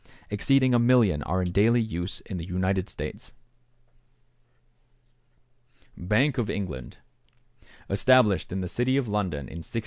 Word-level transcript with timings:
Exceeding 0.31 0.73
a 0.73 0.79
million 0.79 1.21
are 1.21 1.43
in 1.43 1.51
daily 1.51 1.79
use 1.79 2.21
in 2.21 2.37
the 2.37 2.43
United 2.43 2.89
States. 2.89 3.33
=Bank 5.95 6.39
of 6.39 6.49
England.= 6.49 6.97
Established 7.87 8.51
in 8.51 8.61
the 8.61 8.67
city 8.67 8.97
of 8.97 9.07
London 9.07 9.41
in 9.41 9.59
1694. 9.59 9.79